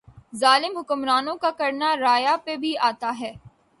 ظالم 0.39 0.77
حکمرانوں 0.77 1.35
کا 1.43 1.51
کرنا 1.59 1.95
رعایا 1.97 2.35
پہ 2.45 2.55
بھی 2.61 2.75
آتا 2.89 3.11
ھے 3.19 3.31